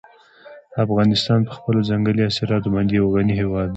افغانستان 0.83 1.39
په 1.47 1.51
خپلو 1.57 1.79
ځنګلي 1.89 2.21
حاصلاتو 2.27 2.73
باندې 2.75 2.93
یو 2.95 3.07
غني 3.15 3.33
هېواد 3.41 3.67
دی. 3.69 3.69